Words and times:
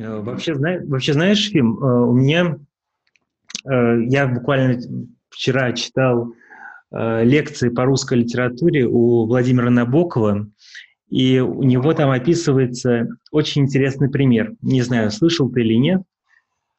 Э, 0.00 0.20
вообще, 0.20 0.54
вообще 0.54 1.12
знаешь, 1.12 1.50
Фим, 1.50 1.78
э, 1.78 2.00
у 2.04 2.12
меня, 2.12 2.58
э, 3.64 4.02
я 4.04 4.26
буквально 4.26 4.80
вчера 5.30 5.72
читал 5.72 6.32
лекции 6.90 7.68
по 7.68 7.84
русской 7.84 8.16
литературе 8.16 8.86
у 8.86 9.26
Владимира 9.26 9.68
Набокова, 9.68 10.48
и 11.10 11.38
у 11.38 11.62
него 11.62 11.92
там 11.92 12.08
описывается 12.08 13.08
очень 13.30 13.64
интересный 13.64 14.08
пример. 14.08 14.54
Не 14.62 14.80
знаю, 14.80 15.10
слышал 15.10 15.50
ты 15.50 15.60
или 15.60 15.74
нет. 15.74 16.00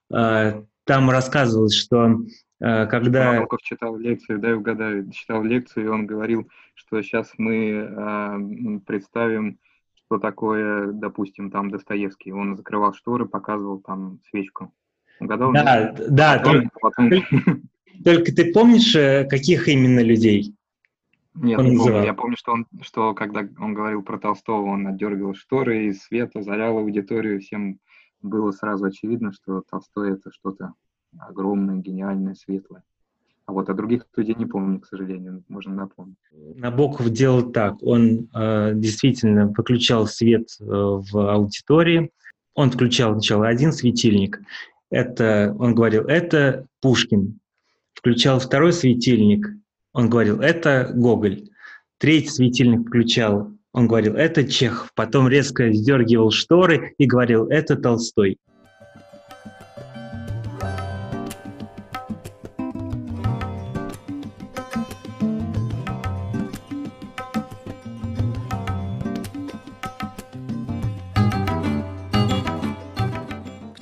Там 0.10 1.12
рассказывалось, 1.12 1.76
что 1.76 2.22
когда... 2.60 3.34
Набоков 3.34 3.62
читал 3.62 3.98
лекцию, 3.98 4.40
дай 4.40 4.56
угадаю, 4.56 5.12
читал 5.12 5.44
лекцию, 5.44 5.86
и 5.86 5.90
он 5.90 6.08
говорил, 6.08 6.50
что 6.74 7.04
сейчас 7.04 7.32
мы 7.38 8.82
представим 8.88 9.60
что 10.10 10.18
такое, 10.18 10.92
допустим, 10.92 11.52
там 11.52 11.70
Достоевский. 11.70 12.32
Он 12.32 12.58
закрывал 12.58 12.94
шторы, 12.96 13.28
показывал 13.28 13.80
там 13.80 14.20
свечку. 14.28 14.74
Угадал? 15.20 15.54
Да, 15.54 15.82
нет? 15.82 16.16
да. 16.16 16.34
А 16.34 16.40
только, 16.40 16.70
потом... 16.82 17.10
только 18.04 18.32
ты 18.34 18.52
помнишь, 18.52 18.96
э, 18.96 19.26
каких 19.30 19.68
именно 19.68 20.00
людей? 20.00 20.56
Нет, 21.36 21.62
не 21.62 21.78
помню. 21.78 22.04
Я 22.04 22.16
помню, 22.16 22.38
что 22.38 22.54
он, 22.54 22.66
что 22.82 23.14
когда 23.14 23.48
он 23.60 23.76
говорил 23.76 24.02
про 24.02 24.18
Толстого, 24.18 24.66
он 24.66 24.88
отдергивал 24.88 25.36
шторы 25.36 25.86
из 25.86 26.02
света, 26.02 26.42
зарял 26.42 26.80
аудиторию, 26.80 27.40
всем 27.40 27.80
было 28.24 28.52
сразу 28.52 28.86
очевидно, 28.86 29.32
что 29.32 29.62
Толстой 29.70 30.14
это 30.14 30.32
что-то 30.32 30.74
огромное, 31.20 31.78
гениальное, 31.78 32.34
светлое. 32.34 32.82
А 33.50 33.52
вот 33.52 33.68
о 33.68 33.74
других 33.74 34.06
людей 34.16 34.36
не 34.38 34.46
помню, 34.46 34.80
к 34.80 34.86
сожалению, 34.86 35.44
можно 35.48 35.74
напомнить. 35.74 36.18
Набоков 36.56 37.10
делал 37.10 37.52
так. 37.52 37.82
Он 37.82 38.30
э, 38.32 38.74
действительно 38.76 39.48
выключал 39.48 40.06
свет 40.06 40.50
э, 40.60 40.66
в 40.66 41.34
аудитории. 41.34 42.12
Он 42.54 42.70
включал 42.70 43.14
сначала 43.14 43.48
один 43.48 43.72
светильник. 43.72 44.40
Это, 44.92 45.56
он 45.58 45.74
говорил, 45.74 46.04
это 46.04 46.68
Пушкин. 46.80 47.40
Включал 47.96 48.40
второй 48.40 48.72
светильник. 48.72 49.48
Он 49.94 50.12
говорил, 50.12 50.42
это 50.42 50.92
Гоголь. 50.94 51.50
Третий 51.98 52.30
светильник 52.30 52.88
включал. 52.88 53.52
Он 53.74 53.88
говорил, 53.88 54.14
это 54.14 54.48
Чехов. 54.48 54.92
Потом 54.94 55.28
резко 55.28 55.74
сдергивал 55.74 56.30
шторы 56.30 56.94
и 57.00 57.08
говорил, 57.08 57.48
это 57.48 57.76
Толстой. 57.78 58.38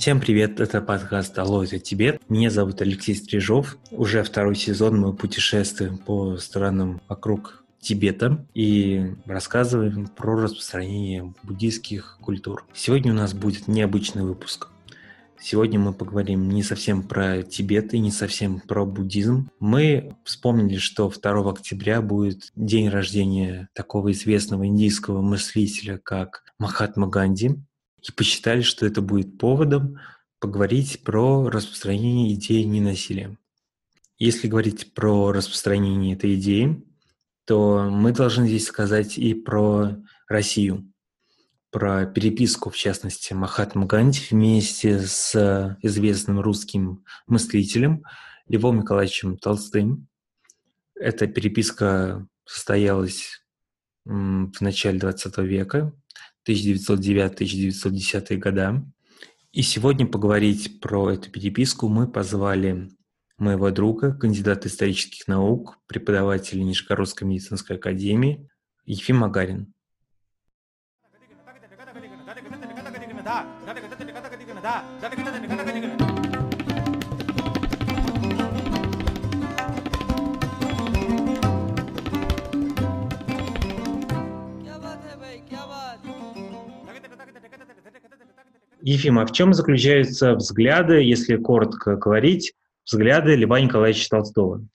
Всем 0.08 0.22
привет, 0.22 0.62
это 0.62 0.80
подкаст 0.80 1.38
«Алло, 1.38 1.66
это 1.66 1.80
Тибет». 1.80 2.22
Меня 2.30 2.50
зовут 2.50 2.80
Алексей 2.80 3.14
Стрижов. 3.14 3.78
Уже 3.92 4.24
второй 4.24 4.56
сезон 4.56 5.02
мы 5.02 5.14
путешествуем 5.14 5.98
по 5.98 6.38
странам 6.38 7.02
вокруг 7.10 7.66
Тибета 7.82 8.48
и 8.54 9.16
рассказываем 9.26 10.08
про 10.08 10.40
распространение 10.40 11.34
буддийских 11.44 12.20
культур. 12.22 12.66
Сегодня 12.74 13.12
у 13.12 13.16
нас 13.16 13.34
будет 13.34 13.68
необычный 13.68 14.24
выпуск. 14.24 14.70
Сегодня 15.42 15.78
мы 15.78 15.92
поговорим 15.92 16.48
не 16.48 16.64
совсем 16.64 17.04
про 17.04 17.44
Тибет 17.44 17.94
и 17.94 18.00
не 18.00 18.12
совсем 18.12 18.62
про 18.62 18.86
буддизм. 18.86 19.50
Мы 19.60 20.16
вспомнили, 20.24 20.78
что 20.78 21.12
2 21.12 21.52
октября 21.52 22.02
будет 22.02 22.54
день 22.56 22.88
рождения 22.88 23.68
такого 23.74 24.14
известного 24.14 24.68
индийского 24.68 25.22
мыслителя, 25.22 26.00
как 26.02 26.46
Махатма 26.60 27.10
Ганди 27.10 27.58
и 28.02 28.12
посчитали, 28.12 28.62
что 28.62 28.86
это 28.86 29.02
будет 29.02 29.38
поводом 29.38 30.00
поговорить 30.40 31.04
про 31.04 31.50
распространение 31.50 32.34
идеи 32.34 32.64
ненасилия. 32.64 33.38
Если 34.20 34.48
говорить 34.48 34.94
про 34.94 35.32
распространение 35.32 36.16
этой 36.16 36.36
идеи, 36.36 36.84
то 37.46 37.90
мы 37.90 38.12
должны 38.12 38.48
здесь 38.48 38.68
сказать 38.68 39.18
и 39.18 39.34
про 39.34 39.96
Россию, 40.28 40.92
про 41.72 42.06
переписку, 42.06 42.70
в 42.70 42.76
частности, 42.76 43.34
Махатма 43.34 43.86
Ганди 43.86 44.22
вместе 44.32 45.00
с 45.00 45.78
известным 45.82 46.40
русским 46.40 47.04
мыслителем 47.28 48.04
Львом 48.48 48.80
Николаевичем 48.80 49.38
Толстым. 49.38 50.08
Эта 50.96 51.28
переписка 51.28 52.28
состоялась 52.46 53.44
в 54.06 54.62
начале 54.62 55.00
XX 55.00 55.46
века, 55.46 55.94
1909-1910 56.48 58.38
года. 58.38 58.84
И 59.52 59.62
сегодня 59.62 60.06
поговорить 60.06 60.80
про 60.80 61.12
эту 61.12 61.30
переписку 61.32 61.88
мы 61.90 62.08
позвали 62.08 62.90
моего 63.38 63.72
друга, 63.72 64.14
кандидата 64.14 64.68
исторических 64.68 65.28
наук, 65.28 65.80
преподавателя 65.88 66.64
Нижегородской 66.64 67.28
медицинской 67.28 67.78
академии 67.78 68.50
Ефим 68.86 69.24
Агарин. 69.24 69.74
Ефим, 88.88 89.20
а 89.20 89.26
в 89.26 89.34
чем 89.34 89.54
заключаются 89.54 90.34
взгляды, 90.36 91.02
если 91.04 91.36
коротко 91.36 91.98
говорить, 91.98 92.54
взгляды 92.86 93.36
Льва 93.36 93.60
Николаевича 93.60 94.08
Толстого? 94.10 94.66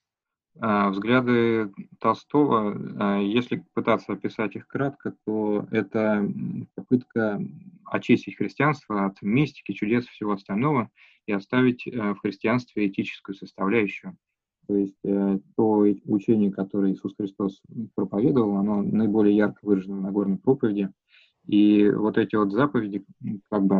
А, 0.60 0.90
взгляды 0.90 1.72
Толстого, 1.98 2.76
а, 3.00 3.18
если 3.22 3.64
пытаться 3.72 4.12
описать 4.12 4.54
их 4.54 4.66
кратко, 4.66 5.14
то 5.24 5.66
это 5.70 6.30
попытка 6.74 7.40
очистить 7.86 8.36
христианство 8.36 9.06
от 9.06 9.16
мистики, 9.22 9.72
чудес 9.72 10.04
и 10.04 10.10
всего 10.10 10.32
остального 10.32 10.90
и 11.24 11.32
оставить 11.32 11.86
э, 11.86 12.12
в 12.12 12.18
христианстве 12.18 12.88
этическую 12.88 13.34
составляющую. 13.34 14.18
То 14.66 14.76
есть 14.76 14.98
э, 15.04 15.38
то 15.56 15.86
учение, 16.04 16.52
которое 16.52 16.92
Иисус 16.92 17.14
Христос 17.16 17.62
проповедовал, 17.94 18.58
оно 18.58 18.82
наиболее 18.82 19.34
ярко 19.34 19.60
выражено 19.62 19.96
в 19.96 20.02
Нагорной 20.02 20.36
проповеди– 20.36 20.90
и 21.46 21.90
вот 21.90 22.18
эти 22.18 22.36
вот 22.36 22.52
заповеди, 22.52 23.04
как 23.50 23.64
бы, 23.64 23.76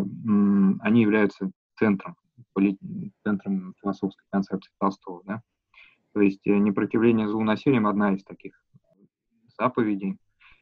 они 0.81 1.03
являются 1.03 1.51
центром, 1.79 2.17
центром 3.25 3.75
философской 3.81 4.25
концепции 4.31 4.73
Толстого, 4.79 5.23
да. 5.25 5.43
То 6.13 6.21
есть 6.21 6.47
э, 6.47 6.59
непротивление 6.59 7.29
злу 7.29 7.43
насилием 7.43 7.87
одна 7.87 8.15
из 8.15 8.23
таких 8.25 8.53
заповедей. 9.59 10.19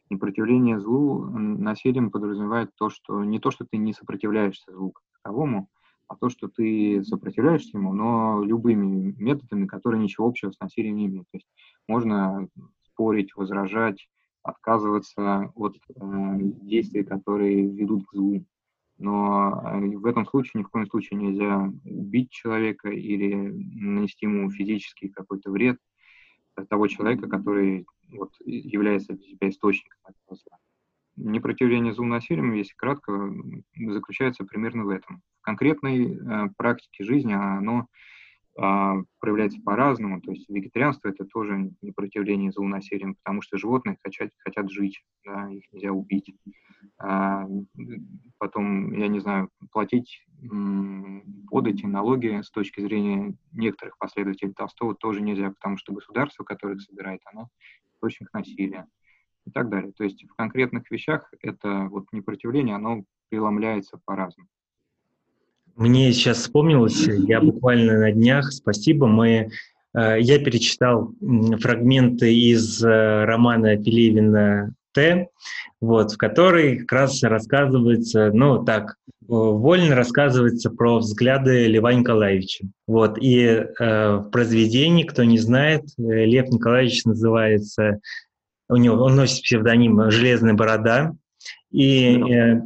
Непротивление 0.09 0.79
злу 0.79 1.25
насилием 1.25 2.11
подразумевает 2.11 2.71
то, 2.77 2.89
что 2.89 3.25
не 3.25 3.39
то, 3.39 3.51
что 3.51 3.65
ты 3.65 3.77
не 3.77 3.93
сопротивляешься 3.93 4.73
злу 4.73 4.93
как 4.93 5.05
таковому, 5.23 5.69
а 6.09 6.17
то, 6.17 6.29
что 6.29 6.49
ты 6.49 7.03
сопротивляешься 7.05 7.79
ему, 7.79 7.93
но 7.93 8.43
любыми 8.43 9.15
методами, 9.17 9.67
которые 9.67 10.03
ничего 10.03 10.27
общего 10.27 10.51
с 10.51 10.59
насилием 10.59 10.97
не 10.97 11.07
имеют. 11.07 11.29
То 11.31 11.37
есть 11.37 11.47
можно 11.87 12.49
спорить, 12.83 13.35
возражать, 13.37 14.09
отказываться 14.43 15.53
от 15.55 15.77
э, 15.77 16.01
действий, 16.63 17.05
которые 17.05 17.67
ведут 17.67 18.07
к 18.07 18.15
злу. 18.15 18.45
Но 18.99 19.63
э, 19.65 19.97
в 19.97 20.07
этом 20.07 20.27
случае 20.27 20.61
ни 20.61 20.65
в 20.65 20.69
коем 20.69 20.87
случае 20.87 21.19
нельзя 21.19 21.73
убить 21.85 22.31
человека 22.31 22.89
или 22.91 23.35
нанести 23.35 24.27
ему 24.27 24.51
физический 24.51 25.09
какой-то 25.09 25.51
вред 25.51 25.79
того 26.69 26.87
человека, 26.89 27.29
который 27.29 27.87
вот, 28.13 28.33
является 28.45 29.15
для 29.15 29.27
тебя 29.27 29.49
источником 29.49 30.01
этого 30.05 30.37
зла. 30.37 30.59
Непротивление 31.17 31.93
злу 31.93 32.07
насилием, 32.07 32.53
если 32.55 32.75
кратко, 32.75 33.33
заключается 33.75 34.45
примерно 34.45 34.85
в 34.85 34.91
этом. 34.91 35.23
В 35.41 35.43
конкретной 35.43 36.15
э, 36.15 36.49
практике 36.57 37.05
жизни 37.05 37.33
оно 37.33 37.87
проявляется 38.61 39.61
по-разному. 39.63 40.21
То 40.21 40.33
есть 40.33 40.49
вегетарианство 40.51 41.09
это 41.09 41.25
тоже 41.25 41.73
непротивление 41.81 42.53
злонасилием, 42.53 43.15
потому 43.15 43.41
что 43.41 43.57
животные 43.57 43.97
хотят, 44.03 44.31
хотят 44.39 44.71
жить, 44.71 45.03
да, 45.25 45.51
их 45.51 45.65
нельзя 45.73 45.93
убить. 45.93 46.35
А, 46.99 47.47
потом, 48.39 48.93
я 48.93 49.09
не 49.09 49.21
знаю, 49.21 49.49
платить 49.73 50.25
подати, 51.51 51.87
налоги 51.87 52.41
с 52.43 52.51
точки 52.51 52.81
зрения 52.81 53.35
некоторых 53.53 53.99
последователей 53.99 54.53
Толстого 54.53 54.95
тоже 54.95 55.21
нельзя, 55.21 55.51
потому 55.51 55.77
что 55.77 55.93
государство, 55.93 56.45
которое 56.45 56.77
их 56.77 56.83
собирает, 56.83 57.21
оно 57.25 57.49
источник 57.95 58.33
насилия 58.33 58.87
и 59.47 59.51
так 59.51 59.69
далее. 59.69 59.93
То 59.93 60.05
есть 60.05 60.25
в 60.25 60.35
конкретных 60.35 60.91
вещах 60.91 61.33
это 61.43 61.89
вот 61.91 62.07
непротивление, 62.13 62.77
оно 62.77 63.05
преломляется 63.29 64.01
по-разному. 64.05 64.49
Мне 65.81 66.13
сейчас 66.13 66.41
вспомнилось, 66.41 67.07
я 67.07 67.41
буквально 67.41 68.01
на 68.01 68.13
днях, 68.13 68.53
спасибо, 68.53 69.07
мы, 69.07 69.49
э, 69.95 70.21
я 70.21 70.39
перечитал 70.39 71.15
фрагменты 71.59 72.35
из 72.35 72.85
э, 72.85 73.25
романа 73.25 73.79
Пелевина 73.79 74.75
Т, 74.93 75.29
вот, 75.81 76.13
в 76.13 76.19
которой 76.19 76.81
как 76.81 76.93
раз 76.93 77.23
рассказывается, 77.23 78.31
ну 78.31 78.63
так, 78.63 78.97
вольно 79.27 79.95
рассказывается 79.95 80.69
про 80.69 80.99
взгляды 80.99 81.67
Льва 81.69 81.95
Николаевича. 81.95 82.67
Вот, 82.87 83.17
и 83.19 83.39
э, 83.39 83.67
в 83.79 84.29
произведении, 84.31 85.05
кто 85.05 85.25
не 85.25 85.39
знает, 85.39 85.85
э, 85.97 86.03
Лев 86.03 86.51
Николаевич 86.51 87.07
называется, 87.07 88.01
у 88.69 88.77
него, 88.77 89.03
он 89.03 89.17
носит 89.17 89.45
псевдоним 89.45 90.11
«Железная 90.11 90.53
борода», 90.53 91.15
и 91.71 92.19
э, 92.19 92.63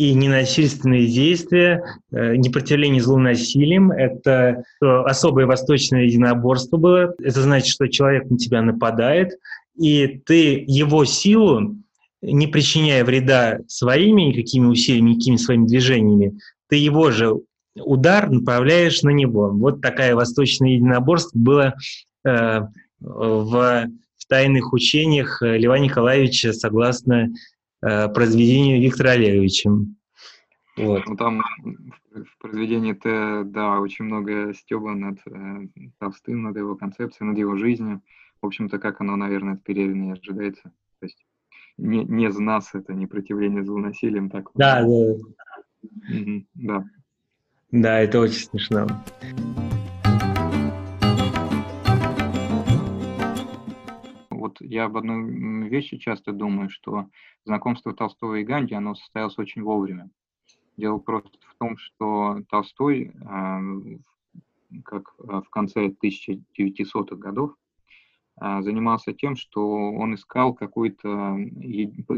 и 0.00 0.14
ненасильственные 0.14 1.08
действия, 1.08 1.84
э, 2.10 2.36
непротивление 2.36 3.02
злу 3.02 3.18
насилием– 3.18 3.92
это 3.92 4.64
особое 4.80 5.44
восточное 5.44 6.04
единоборство 6.04 6.78
было. 6.78 7.14
Это 7.22 7.42
значит, 7.42 7.68
что 7.68 7.86
человек 7.86 8.30
на 8.30 8.38
тебя 8.38 8.62
нападает, 8.62 9.32
и 9.76 10.22
ты 10.24 10.64
его 10.66 11.04
силу, 11.04 11.76
не 12.22 12.46
причиняя 12.46 13.04
вреда 13.04 13.58
своими 13.68 14.22
никакими 14.22 14.64
усилиями, 14.64 15.10
никакими 15.10 15.36
своими 15.36 15.66
движениями, 15.66 16.38
ты 16.70 16.76
его 16.76 17.10
же 17.10 17.34
удар 17.76 18.30
направляешь 18.30 19.02
на 19.02 19.10
него. 19.10 19.50
Вот 19.50 19.82
такая 19.82 20.14
восточное 20.14 20.70
единоборство 20.70 21.38
было 21.38 21.74
э, 22.24 22.60
в, 23.00 23.86
в 24.16 24.26
тайных 24.28 24.72
учениях 24.72 25.42
Льва 25.42 25.78
Николаевича 25.78 26.54
согласно 26.54 27.14
э, 27.14 27.28
произведению 27.80 28.80
Виктора 28.80 29.12
Олеговича. 29.12 29.70
Вот. 30.76 31.06
Ну, 31.06 31.16
там 31.16 31.42
в 32.12 32.38
произведении 32.38 32.92
Т, 32.92 33.44
да, 33.44 33.80
очень 33.80 34.06
много 34.06 34.54
стеба 34.54 34.94
над 34.94 35.18
э, 35.26 35.68
Толстым, 35.98 36.42
над 36.42 36.56
его 36.56 36.74
концепцией, 36.76 37.28
над 37.28 37.38
его 37.38 37.56
жизнью. 37.56 38.02
В 38.40 38.46
общем-то, 38.46 38.78
как 38.78 39.00
оно, 39.00 39.16
наверное, 39.16 39.54
от 39.54 39.62
Пелевина 39.62 40.10
и 40.10 40.18
ожидается. 40.18 40.72
То 41.00 41.06
есть 41.06 41.24
не, 41.76 42.04
не 42.04 42.26
из 42.26 42.38
нас 42.38 42.70
это 42.74 42.94
непротивление 42.94 43.64
злонасилием. 43.64 44.30
Так 44.30 44.50
да, 44.54 44.82
да. 44.82 44.86
Угу, 44.86 46.44
да. 46.54 46.84
Да, 47.72 48.00
это 48.00 48.20
очень 48.20 48.48
смешно. 48.48 48.86
Вот 54.50 54.60
я 54.60 54.86
об 54.86 54.96
одной 54.96 55.68
вещи 55.68 55.96
часто 55.96 56.32
думаю, 56.32 56.70
что 56.70 57.06
знакомство 57.44 57.94
Толстого 57.94 58.34
и 58.34 58.44
Ганди, 58.44 58.74
оно 58.74 58.96
состоялось 58.96 59.38
очень 59.38 59.62
вовремя. 59.62 60.10
Дело 60.76 60.98
просто 60.98 61.38
в 61.46 61.54
том, 61.56 61.76
что 61.76 62.40
Толстой, 62.48 63.12
как 64.84 65.14
в 65.18 65.48
конце 65.50 65.86
1900-х 65.86 67.14
годов, 67.14 67.54
а, 68.36 68.62
занимался 68.62 69.12
тем, 69.12 69.36
что 69.36 69.92
он 69.92 70.16
искал 70.16 70.52
какой-то, 70.52 71.38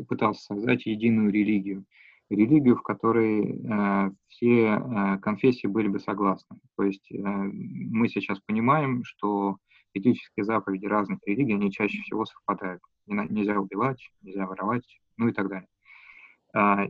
пытался 0.09 0.43
создать 0.43 0.87
единую 0.87 1.31
религию. 1.31 1.85
Религию, 2.31 2.77
в 2.77 2.83
которой 2.83 3.61
а, 3.69 4.11
все 4.29 4.69
а, 4.69 5.19
конфессии 5.19 5.67
были 5.67 5.89
бы 5.89 6.01
согласны. 6.01 6.57
То 6.77 6.85
есть 6.85 7.11
мы 7.11 8.09
сейчас 8.09 8.41
понимаем, 8.41 9.05
что 9.05 9.59
этические 9.95 10.45
заповеди 10.45 10.87
разных 10.87 11.19
религий, 11.27 11.55
они 11.55 11.71
чаще 11.71 12.01
всего 12.03 12.25
совпадают. 12.25 12.83
Нельзя 13.07 13.59
убивать, 13.59 14.11
нельзя 14.23 14.47
воровать, 14.47 14.85
ну 15.17 15.29
и 15.29 15.33
так 15.33 15.49
далее. 15.49 15.69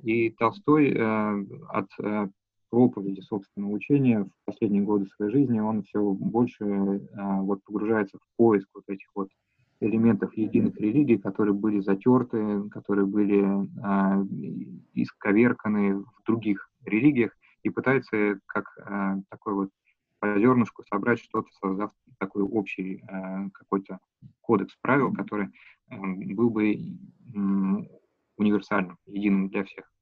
И 0.03 0.31
Толстой 0.31 0.93
э, 0.93 1.45
от 1.69 1.89
э, 2.03 2.29
проповеди 2.71 3.21
собственного 3.21 3.71
учения 3.73 4.25
в 4.25 4.31
последние 4.45 4.83
годы 4.83 5.07
своей 5.07 5.31
жизни 5.31 5.61
он 5.61 5.85
все 5.85 6.01
больше 6.01 6.65
вот 7.15 7.63
погружается 7.65 8.19
в 8.19 8.37
поиск 8.37 8.67
вот 8.75 8.85
этих 8.89 9.09
вот 9.15 9.29
элементов 9.81 10.35
единых 10.37 10.77
религий, 10.79 11.19
которые 11.19 11.55
были 11.55 11.81
затерты, 11.81 12.69
которые 12.71 13.05
были 13.05 13.43
исковерканы 14.95 15.99
в 15.99 16.07
других 16.25 16.71
религиях, 16.87 17.33
и 17.63 17.69
пытается 17.69 18.39
как 18.47 18.65
такой 19.29 19.55
вот 19.55 19.69
по 20.33 20.39
зернышку 20.39 20.83
собрать 20.85 21.21
что-то, 21.21 21.49
создав 21.61 21.91
такой 22.19 22.43
общий 22.43 23.05
какой-то 23.53 23.99
кодекс 24.41 24.77
правил, 24.81 25.13
который 25.13 25.49
был 25.89 26.51
бы 26.51 26.79
универсальным, 28.37 28.99
единым 29.07 29.49
для 29.49 29.65
всех. 29.65 29.93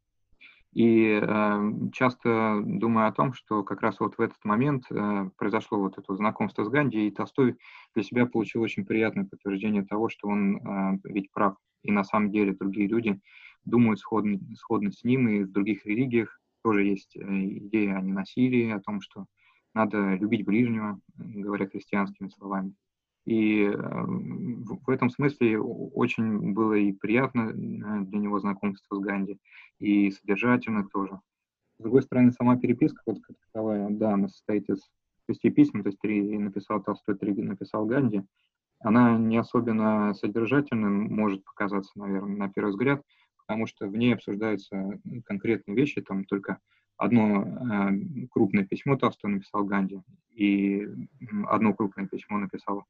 И 0.73 1.19
э, 1.21 1.73
часто 1.93 2.63
думаю 2.65 3.09
о 3.09 3.13
том, 3.13 3.33
что 3.33 3.65
как 3.65 3.83
раз 3.83 3.99
вот 3.99 4.17
в 4.17 4.21
этот 4.21 4.39
момент 4.45 4.85
э, 4.91 5.29
произошло 5.37 5.81
вот 5.81 5.99
это 5.99 6.15
знакомство 6.15 6.63
с 6.63 6.69
Ганди, 6.69 7.09
и 7.09 7.11
Толстой 7.11 7.57
для 7.95 8.05
себя 8.05 8.27
получил 8.27 8.63
очень 8.63 8.87
приятное 8.87 9.25
подтверждение 9.25 9.85
того, 9.85 10.09
что 10.09 10.29
он 10.29 10.59
э, 10.59 10.99
ведь 11.03 11.33
прав. 11.33 11.57
И 11.83 11.91
на 11.91 12.05
самом 12.05 12.31
деле 12.31 12.55
другие 12.55 12.87
люди 12.87 13.21
думают 13.65 13.99
сходно, 13.99 14.39
сходно 14.55 14.93
с 14.93 15.03
ним, 15.03 15.29
и 15.29 15.43
в 15.43 15.51
других 15.51 15.85
религиях 15.87 16.41
тоже 16.63 16.85
есть 16.85 17.17
э, 17.17 17.21
идея 17.21 17.97
о 17.97 18.03
ненасилии, 18.03 18.71
о 18.71 18.81
том, 18.81 19.01
что 19.01 19.27
надо 19.75 20.15
любить 20.15 20.45
ближнего, 20.45 21.01
говоря 21.17 21.69
христианскими 21.69 22.29
словами. 22.29 22.75
И 23.27 23.65
э, 23.65 23.75
в 23.77 24.89
этом 24.89 25.11
смысле 25.11 25.61
очень 25.61 26.53
было 26.53 26.75
и 26.75 26.93
приятно 26.93 27.51
э, 27.51 28.05
для 28.05 28.19
него 28.19 28.41
знакомство 28.41 28.97
с 28.97 29.01
Ганди, 29.01 29.39
и 29.79 30.11
содержательно 30.11 30.89
тоже. 30.89 31.21
С 31.79 31.83
другой 31.83 32.03
стороны, 32.03 32.33
сама 32.33 32.57
переписка, 32.57 33.01
вот 33.07 33.21
как 33.23 33.37
таковая, 33.47 33.89
да, 33.91 34.15
она 34.15 34.29
состоит 34.29 34.69
из 34.69 34.91
шести 35.27 35.51
писем, 35.51 35.83
то 35.83 35.89
есть 35.89 36.01
три 36.01 36.39
написал 36.39 36.83
Толстой, 36.83 37.17
три 37.17 37.33
написал 37.43 37.87
Ганди. 37.87 38.23
Она 38.81 39.19
не 39.19 39.37
особенно 39.37 40.15
содержательной 40.15 40.89
может 40.89 41.45
показаться, 41.45 41.93
наверное, 41.97 42.37
на 42.37 42.49
первый 42.49 42.71
взгляд, 42.71 43.03
потому 43.39 43.67
что 43.67 43.87
в 43.87 43.97
ней 43.97 44.15
обсуждаются 44.15 44.99
конкретные 45.27 45.77
вещи, 45.77 46.01
там 46.01 46.25
только 46.25 46.59
одно 47.01 47.43
э, 47.43 48.27
крупное 48.31 48.65
письмо 48.65 48.97
Толстой 48.97 49.31
написал 49.33 49.65
Ганди, 49.65 50.03
и 50.33 50.87
одно 51.49 51.73
крупное 51.73 52.07
письмо 52.07 52.39
написал 52.39 52.85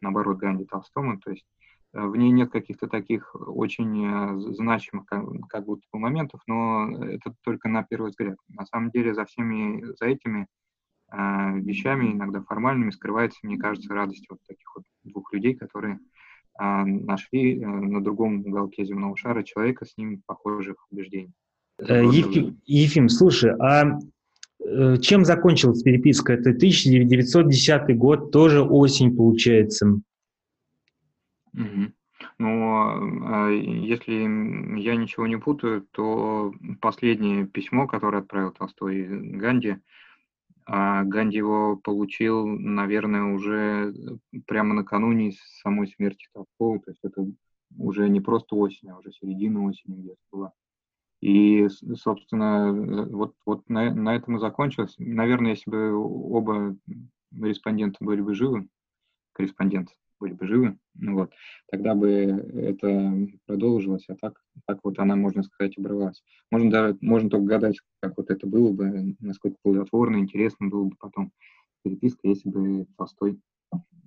наоборот, 0.00 0.38
Ганди 0.38 0.64
Толстому. 0.64 1.18
То 1.18 1.32
есть 1.32 1.44
э, 1.92 2.00
в 2.00 2.16
ней 2.16 2.30
нет 2.30 2.50
каких-то 2.50 2.86
таких 2.86 3.34
очень 3.34 4.06
э, 4.06 4.52
значимых 4.54 5.06
как, 5.06 5.24
как 5.48 5.64
будто 5.64 5.84
бы 5.92 5.98
моментов, 5.98 6.40
но 6.46 7.04
это 7.04 7.34
только 7.42 7.68
на 7.68 7.82
первый 7.82 8.10
взгляд. 8.10 8.36
На 8.48 8.64
самом 8.64 8.90
деле 8.90 9.12
за 9.12 9.24
всеми, 9.24 9.84
за 9.98 10.06
этими 10.06 10.46
э, 11.12 11.58
вещами, 11.58 12.12
иногда 12.12 12.40
формальными, 12.42 12.90
скрывается, 12.90 13.40
мне 13.42 13.58
кажется, 13.58 13.92
радость 13.92 14.26
вот 14.30 14.38
таких 14.46 14.72
вот 14.76 14.84
двух 15.02 15.32
людей, 15.32 15.54
которые 15.54 15.98
э, 16.60 16.84
нашли 16.84 17.60
э, 17.60 17.66
на 17.66 18.02
другом 18.02 18.40
уголке 18.46 18.84
земного 18.84 19.16
шара 19.16 19.42
человека 19.42 19.84
с 19.84 19.96
ним 19.96 20.22
похожих 20.26 20.86
убеждений. 20.92 21.34
Э, 21.78 22.04
Ефим, 22.04 22.60
Ефим, 22.66 23.08
слушай, 23.08 23.52
а 23.58 23.98
Э, 24.68 24.96
чем 24.98 25.24
закончилась 25.24 25.82
переписка? 25.82 26.34
Это 26.34 26.50
1910 26.50 27.96
год, 27.96 28.30
тоже 28.30 28.62
осень 28.62 29.16
получается. 29.16 30.00
Угу. 31.54 31.92
Ну, 32.38 32.74
а, 33.26 33.50
если 33.50 34.12
я 34.80 34.96
ничего 34.96 35.26
не 35.26 35.38
путаю, 35.38 35.86
то 35.90 36.52
последнее 36.80 37.46
письмо, 37.46 37.86
которое 37.86 38.18
отправил 38.18 38.52
Толстой 38.52 39.06
Ганди, 39.08 39.76
а 40.66 41.02
Ганди 41.04 41.38
его 41.38 41.76
получил, 41.76 42.46
наверное, 42.46 43.34
уже 43.34 43.94
прямо 44.46 44.74
накануне 44.74 45.32
самой 45.62 45.88
смерти 45.88 46.28
Толстого. 46.34 46.80
То 46.80 46.90
есть 46.90 47.00
это 47.02 47.26
уже 47.76 48.08
не 48.08 48.20
просто 48.20 48.54
осень, 48.54 48.90
а 48.90 48.98
уже 48.98 49.12
середина 49.12 49.64
осени 49.64 50.02
где-то 50.02 50.20
была. 50.30 50.52
И, 51.20 51.66
собственно, 51.96 52.72
вот, 52.72 53.34
вот 53.44 53.68
на, 53.68 53.92
на 53.92 54.14
этом 54.14 54.36
и 54.36 54.40
закончилось. 54.40 54.94
Наверное, 54.98 55.52
если 55.52 55.70
бы 55.70 55.94
оба 55.94 56.76
респондента 57.32 57.98
были 58.00 58.20
бы 58.20 58.34
живы, 58.34 58.68
корреспонденты 59.32 59.92
были 60.20 60.32
бы 60.32 60.46
живы, 60.46 60.78
ну 60.94 61.14
вот, 61.14 61.32
тогда 61.70 61.94
бы 61.94 62.08
это 62.08 63.14
продолжилось, 63.46 64.04
а 64.08 64.16
так, 64.16 64.40
так 64.66 64.80
вот 64.82 64.98
она, 64.98 65.16
можно 65.16 65.42
сказать, 65.42 65.78
обрывалась. 65.78 66.22
Можно 66.50 66.70
даже, 66.70 66.98
можно 67.00 67.30
только 67.30 67.46
гадать, 67.46 67.80
как 68.00 68.16
вот 68.16 68.30
это 68.30 68.46
было 68.46 68.72
бы, 68.72 69.16
насколько 69.20 69.56
плодотворно, 69.62 70.16
интересно 70.16 70.68
было 70.68 70.84
бы 70.84 70.96
потом 70.98 71.32
переписка, 71.84 72.28
если 72.28 72.48
бы 72.48 72.86
Толстой 72.96 73.40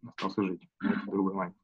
остался 0.06 0.44
жить. 0.44 0.68
Но 0.82 0.92
это 0.92 1.06
другой 1.06 1.34
момент. 1.34 1.56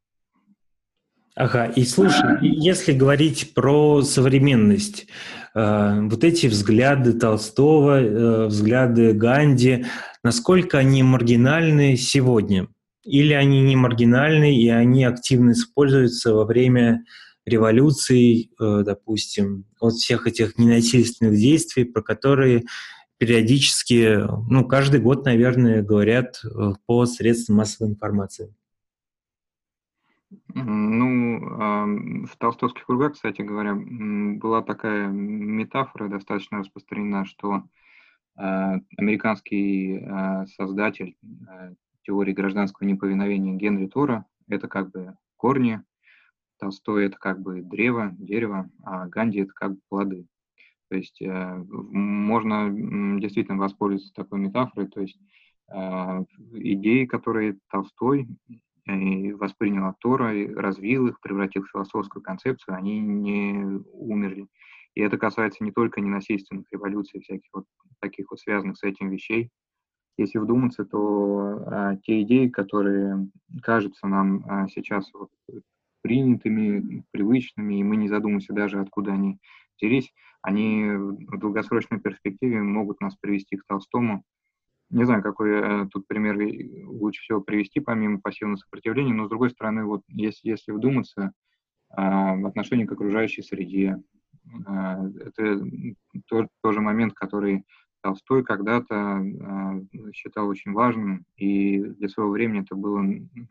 Ага, 1.37 1.65
и 1.65 1.83
слушай, 1.83 2.39
если 2.41 2.93
говорить 2.93 3.53
про 3.53 4.01
современность, 4.01 5.05
э, 5.53 5.99
вот 6.01 6.23
эти 6.23 6.47
взгляды 6.47 7.13
Толстого, 7.13 8.01
э, 8.01 8.47
взгляды 8.47 9.13
Ганди, 9.13 9.85
насколько 10.23 10.79
они 10.79 11.03
маргинальны 11.03 11.95
сегодня? 11.95 12.69
Или 13.03 13.33
они 13.33 13.61
не 13.61 13.75
маргинальны, 13.75 14.57
и 14.59 14.67
они 14.69 15.03
активно 15.03 15.51
используются 15.51 16.33
во 16.33 16.43
время 16.43 17.05
революции, 17.45 18.49
э, 18.59 18.81
допустим, 18.83 19.65
от 19.79 19.93
всех 19.93 20.25
этих 20.25 20.57
ненасильственных 20.57 21.35
действий, 21.35 21.83
про 21.83 22.01
которые 22.01 22.63
периодически, 23.19 24.21
ну, 24.49 24.65
каждый 24.65 25.01
год, 25.01 25.23
наверное, 25.23 25.83
говорят 25.83 26.41
э, 26.43 26.73
по 26.87 27.05
средствам 27.05 27.57
массовой 27.57 27.91
информации? 27.91 28.55
Ну, 30.53 32.25
в 32.25 32.35
толстовских 32.37 32.85
кругах, 32.85 33.13
кстати 33.13 33.41
говоря, 33.41 33.75
была 33.75 34.61
такая 34.61 35.07
метафора 35.07 36.09
достаточно 36.09 36.59
распространена, 36.59 37.25
что 37.25 37.63
а, 38.35 38.75
американский 38.97 39.99
а, 39.99 40.45
создатель 40.45 41.17
а, 41.47 41.71
теории 42.03 42.33
гражданского 42.33 42.85
неповиновения 42.85 43.55
Генри 43.55 43.87
Тора– 43.87 44.25
это 44.47 44.67
как 44.67 44.91
бы 44.91 45.15
корни, 45.37 45.81
Толстой– 46.59 47.05
это 47.07 47.17
как 47.17 47.41
бы 47.41 47.61
древо, 47.61 48.15
дерево, 48.19 48.69
а 48.83 49.07
Ганди– 49.07 49.39
это 49.41 49.53
как 49.53 49.73
бы 49.73 49.79
плоды. 49.89 50.27
То 50.89 50.95
есть 50.95 51.21
э, 51.21 51.65
можно 51.67 52.69
действительно 53.19 53.57
воспользоваться 53.57 54.13
такой 54.13 54.39
метафорой, 54.39 54.87
то 54.87 55.01
есть 55.01 55.19
идеи, 55.69 57.03
которые 57.03 57.59
Толстой 57.69 58.29
и 58.87 59.33
воспринял 59.33 59.87
от 59.87 59.99
Тора, 59.99 60.33
развил 60.55 61.07
их, 61.07 61.19
превратил 61.19 61.63
в 61.63 61.69
философскую 61.69 62.23
концепцию, 62.23 62.75
они 62.75 62.99
не 62.99 63.81
умерли. 63.93 64.47
И 64.95 65.01
это 65.01 65.17
касается 65.17 65.63
не 65.63 65.71
только 65.71 66.01
ненасильственных 66.01 66.65
революций, 66.71 67.21
всяких 67.21 67.49
вот 67.53 67.65
таких 67.99 68.31
вот 68.31 68.39
связанных 68.39 68.77
с 68.77 68.83
этим 68.83 69.09
вещей. 69.09 69.49
Если 70.17 70.39
вдуматься, 70.39 70.85
то 70.85 71.63
а, 71.67 71.95
те 71.97 72.23
идеи, 72.23 72.47
которые 72.47 73.29
кажутся 73.61 74.07
нам 74.07 74.43
а, 74.47 74.67
сейчас 74.67 75.11
вот 75.13 75.29
принятыми, 76.01 77.03
привычными, 77.11 77.79
и 77.79 77.83
мы 77.83 77.97
не 77.97 78.07
задумываемся 78.07 78.53
даже, 78.53 78.79
откуда 78.79 79.11
они 79.11 79.37
взялись, 79.79 80.11
они 80.41 80.85
в 80.85 81.37
долгосрочной 81.37 81.99
перспективе 81.99 82.61
могут 82.61 83.01
нас 83.01 83.15
привести 83.17 83.57
к 83.57 83.65
Толстому, 83.67 84.23
не 84.89 85.03
знаю, 85.03 85.21
какой 85.21 85.51
э, 85.51 85.87
тут 85.91 86.07
пример 86.07 86.37
лучше 86.85 87.21
всего 87.21 87.41
привести, 87.41 87.79
помимо 87.79 88.19
пассивного 88.19 88.57
сопротивления, 88.57 89.13
но, 89.13 89.25
с 89.25 89.29
другой 89.29 89.49
стороны, 89.49 89.85
вот 89.85 90.03
если, 90.07 90.49
если 90.49 90.71
вдуматься, 90.71 91.33
а, 91.89 92.33
отношении 92.45 92.85
к 92.85 92.91
окружающей 92.91 93.41
среде, 93.41 94.01
а, 94.65 94.99
это 95.19 95.61
тот, 96.27 96.47
тоже 96.61 96.81
момент, 96.81 97.13
который 97.13 97.63
Толстой 98.01 98.43
когда-то 98.43 98.95
а, 98.95 99.81
считал 100.13 100.47
очень 100.47 100.73
важным, 100.73 101.25
и 101.35 101.79
для 101.79 102.09
своего 102.09 102.31
времени 102.31 102.61
это 102.61 102.75
было 102.75 103.03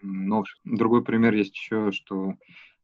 новшество. 0.03 0.77
Другой 0.77 1.03
пример 1.05 1.35
есть 1.35 1.55
еще, 1.57 1.93
что 1.93 2.35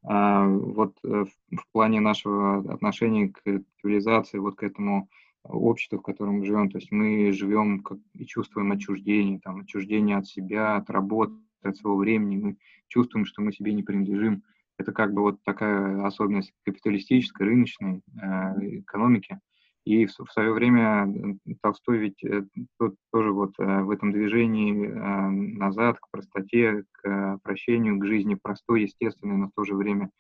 вот 0.05 0.97
э, 1.05 1.25
в 1.53 1.65
плане 1.71 2.01
нашего 2.01 2.59
отношения 2.75 3.29
к 3.29 3.41
цивилизации, 3.81 4.39
вот 4.39 4.57
к 4.57 4.65
этому 4.65 5.09
общество, 5.45 5.99
в 5.99 6.03
котором 6.03 6.39
мы 6.39 6.47
живем. 6.47 6.71
То 6.71 6.79
есть 6.79 6.91
мы 6.93 7.33
живем 7.33 7.81
как, 7.83 7.99
и 8.15 8.25
чувствуем 8.25 8.73
отчуждение, 8.73 9.41
там, 9.41 9.61
отчуждение 9.61 10.17
от 10.17 10.27
себя, 10.27 10.77
от 10.77 10.91
работы, 10.91 11.35
от 11.63 11.77
своего 11.77 11.99
времени. 11.99 12.37
Мы 12.37 12.57
чувствуем, 12.89 13.25
что 13.25 13.43
мы 13.43 13.53
себе 13.53 13.73
не 13.73 13.83
принадлежим. 13.83 14.43
Это 14.79 14.93
как 14.93 15.13
бы 15.13 15.23
вот 15.23 15.43
такая 15.45 16.05
особенность 16.05 16.53
капиталистической, 16.65 17.47
рыночной 17.47 18.03
э, 18.21 18.79
экономики. 18.81 19.39
И 19.85 20.07
в, 20.07 20.13
в 20.13 20.31
свое 20.33 20.53
время 20.53 21.39
Толстой 21.61 21.99
ведь 21.99 22.25
э, 22.25 22.45
тот, 22.79 22.95
тоже 23.13 23.33
вот 23.33 23.53
э, 23.59 23.83
в 23.83 23.91
этом 23.91 24.13
движении 24.13 24.87
э, 24.87 25.31
назад 25.31 25.99
к 25.99 26.09
простоте, 26.11 26.85
к 26.93 27.39
прощению, 27.43 27.99
к 27.99 28.07
жизни 28.07 28.37
простой, 28.41 28.83
естественной, 28.83 29.37
но 29.37 29.49
в 29.49 29.53
то 29.55 29.65
же 29.65 29.75
время 29.75 30.11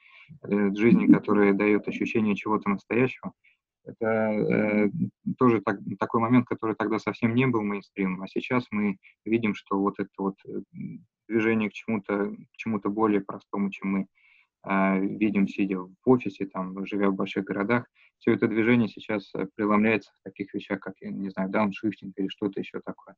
э, 0.43 0.75
жизни, 0.75 1.07
которая 1.07 1.53
дает 1.53 1.87
ощущение 1.87 2.35
чего-то 2.35 2.69
настоящего, 2.69 3.33
это 3.85 4.07
э, 4.07 4.91
тоже 5.39 5.61
так, 5.61 5.79
такой 5.99 6.21
момент, 6.21 6.47
который 6.47 6.77
тогда 6.77 6.99
совсем 6.99 7.35
не 7.35 7.47
был 7.47 7.63
мейнстримом, 7.63 8.23
а 8.23 8.29
сейчас 8.29 8.67
мы 8.71 8.99
видим, 9.25 9.55
что 9.55 9.79
вот 9.79 9.99
это 9.99 10.11
вот 10.19 10.37
э, 10.47 10.61
движение 11.29 11.71
к 11.71 11.73
чему-то 11.73 12.31
к 12.53 12.57
чему-то 12.57 12.89
более 12.89 13.21
простому, 13.21 13.71
чем 13.71 13.89
мы 13.89 14.07
э, 14.65 15.01
видим, 15.01 15.49
сидя 15.49 15.81
в 15.81 15.93
офисе, 16.05 16.47
там, 16.47 16.87
живя 16.87 17.11
в 17.11 17.15
больших 17.15 17.45
городах, 17.45 17.87
все 18.23 18.35
это 18.35 18.47
движение 18.47 18.89
сейчас 18.89 19.29
э, 19.35 19.49
преломляется 19.57 20.13
в 20.15 20.23
таких 20.23 20.55
вещах, 20.55 20.79
как, 20.79 20.95
я 21.01 21.11
не 21.11 21.29
знаю, 21.31 21.51
дауншифтинг 21.51 22.15
или 22.17 22.29
что-то 22.29 22.61
еще 22.61 22.81
такое. 22.81 23.17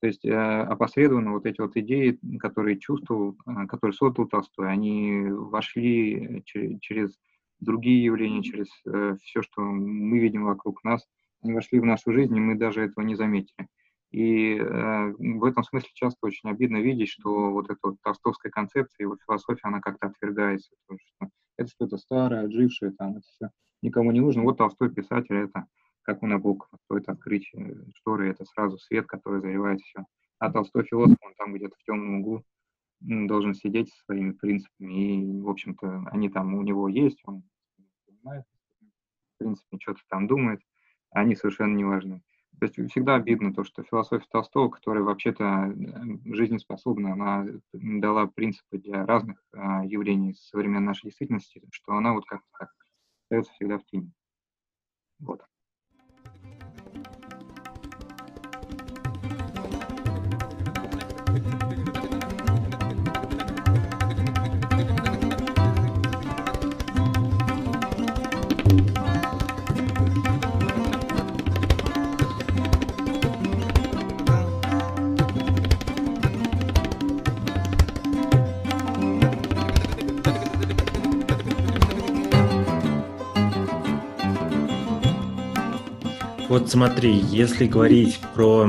То 0.00 0.06
есть 0.06 0.24
э, 0.24 0.32
опосредованно 0.32 1.32
вот 1.32 1.44
эти 1.44 1.60
вот 1.60 1.76
идеи, 1.76 2.18
которые 2.38 2.78
чувствовал, 2.78 3.36
э, 3.46 3.66
которые 3.66 3.94
создал 3.94 4.26
Толстой, 4.26 4.70
они 4.70 5.24
вошли 5.28 6.42
через, 6.46 6.80
через 6.80 7.18
другие 7.60 8.04
явления, 8.04 8.42
через 8.42 8.66
э, 8.86 9.16
все, 9.22 9.42
что 9.42 9.60
мы 9.62 10.18
видим 10.18 10.44
вокруг 10.44 10.84
нас, 10.84 11.06
они 11.42 11.52
вошли 11.52 11.80
в 11.80 11.84
нашу 11.84 12.12
жизнь, 12.12 12.36
и 12.36 12.40
мы 12.40 12.56
даже 12.56 12.82
этого 12.82 13.04
не 13.04 13.14
заметили. 13.14 13.68
И 14.10 14.56
э, 14.56 15.12
в 15.18 15.44
этом 15.44 15.62
смысле 15.64 15.90
часто 15.94 16.26
очень 16.26 16.48
обидно 16.48 16.78
видеть, 16.78 17.08
что 17.08 17.50
вот 17.50 17.70
эта 17.70 17.78
вот 17.82 17.96
толстовская 18.02 18.50
концепция, 18.50 19.04
его 19.04 19.16
философия, 19.26 19.62
она 19.64 19.80
как-то 19.80 20.08
отвергается. 20.08 20.70
Потому 20.86 21.00
что 21.00 21.28
это 21.56 21.70
что-то 21.70 21.98
старое, 21.98 22.44
отжившее, 22.44 22.92
там, 22.92 23.16
это 23.16 23.26
все 23.28 23.50
никому 23.82 24.12
не 24.12 24.20
нужно. 24.20 24.42
Вот 24.42 24.58
Толстой 24.58 24.90
писатель, 24.90 25.36
это 25.36 25.66
как 26.02 26.22
у 26.22 26.26
Набокова, 26.26 26.78
стоит 26.84 27.08
открыть 27.08 27.50
э, 27.54 27.74
шторы, 27.94 28.30
это 28.30 28.44
сразу 28.44 28.78
свет, 28.78 29.06
который 29.06 29.40
заливает 29.40 29.80
все. 29.80 30.04
А 30.38 30.52
Толстой 30.52 30.84
философ, 30.84 31.16
он 31.22 31.34
там 31.36 31.54
где-то 31.54 31.74
в 31.76 31.84
темном 31.84 32.20
углу 32.20 32.44
должен 33.00 33.54
сидеть 33.54 33.92
со 33.92 34.04
своими 34.04 34.32
принципами, 34.32 35.22
и, 35.22 35.40
в 35.40 35.48
общем-то, 35.48 36.06
они 36.10 36.28
там 36.28 36.54
у 36.54 36.62
него 36.62 36.88
есть, 36.88 37.20
он 37.24 37.42
понимает, 38.06 38.44
в 38.80 39.38
принципе, 39.38 39.78
что-то 39.80 40.00
там 40.08 40.26
думает, 40.26 40.60
а 41.10 41.20
они 41.20 41.36
совершенно 41.36 41.74
не 41.76 41.84
важны. 41.84 42.22
То 42.58 42.64
есть 42.66 42.90
всегда 42.90 43.16
обидно 43.16 43.52
то, 43.52 43.64
что 43.64 43.82
философия 43.82 44.26
Толстого, 44.30 44.70
которая 44.70 45.04
вообще-то 45.04 45.74
жизнеспособна, 46.24 47.12
она 47.12 47.46
дала 47.72 48.26
принципы 48.26 48.78
для 48.78 49.04
разных 49.04 49.42
а, 49.52 49.84
явлений 49.84 50.34
современной 50.34 50.86
нашей 50.86 51.06
действительности, 51.06 51.62
что 51.70 51.92
она 51.92 52.14
вот 52.14 52.24
как-то 52.24 52.70
остается 53.24 53.52
всегда 53.52 53.78
в 53.78 53.84
тени. 53.84 54.10
Вот. 55.18 55.42
Вот 86.58 86.70
смотри, 86.70 87.12
если 87.12 87.66
говорить 87.66 88.18
про 88.34 88.66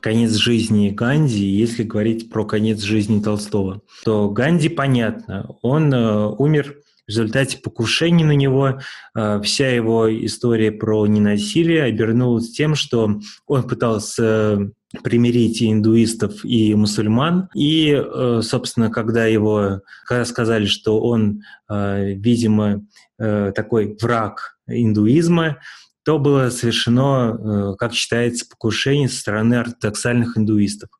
конец 0.00 0.32
жизни 0.32 0.90
Ганди, 0.90 1.44
если 1.44 1.84
говорить 1.84 2.28
про 2.30 2.44
конец 2.44 2.80
жизни 2.80 3.22
Толстого, 3.22 3.80
то 4.04 4.28
Ганди, 4.28 4.68
понятно, 4.68 5.46
он 5.62 5.94
э, 5.94 6.26
умер 6.26 6.78
в 7.06 7.08
результате 7.08 7.58
покушения 7.58 8.24
на 8.24 8.32
него. 8.32 8.80
Э, 9.16 9.40
вся 9.40 9.68
его 9.68 10.12
история 10.26 10.72
про 10.72 11.06
ненасилие 11.06 11.84
обернулась 11.84 12.50
тем, 12.50 12.74
что 12.74 13.20
он 13.46 13.68
пытался 13.68 14.72
примирить 15.04 15.62
и 15.62 15.70
индуистов, 15.70 16.44
и 16.44 16.74
мусульман. 16.74 17.50
И, 17.54 17.92
э, 17.92 18.40
собственно, 18.42 18.90
когда 18.90 19.26
его 19.26 19.82
когда 20.08 20.24
сказали, 20.24 20.66
что 20.66 21.00
он, 21.00 21.42
э, 21.70 22.14
видимо, 22.14 22.84
э, 23.20 23.52
такой 23.54 23.96
враг 24.00 24.58
индуизма, 24.66 25.58
то 26.04 26.18
было 26.18 26.50
совершено, 26.50 27.72
э, 27.72 27.76
как 27.76 27.94
считается, 27.94 28.48
покушение 28.48 29.08
со 29.08 29.20
стороны 29.20 29.54
ортодоксальных 29.54 30.36
индуистов. 30.36 30.90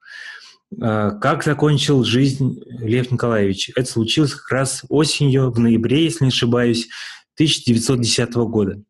Э, 0.80 1.10
как 1.20 1.44
закончил 1.44 2.04
жизнь 2.04 2.60
Лев 2.66 3.10
Николаевич? 3.10 3.70
Это 3.74 3.84
случилось 3.84 4.34
как 4.34 4.50
раз 4.50 4.84
осенью, 4.88 5.50
в 5.50 5.58
ноябре, 5.58 6.04
если 6.04 6.24
не 6.24 6.28
ошибаюсь, 6.28 6.88
1910 7.34 8.34
года. 8.48 8.82